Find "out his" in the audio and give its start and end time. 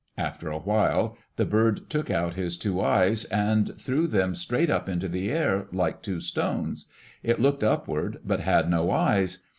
2.09-2.57